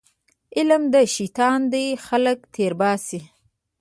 [0.57, 0.83] علم
[1.15, 3.19] شیطان دی خلک تېرباسي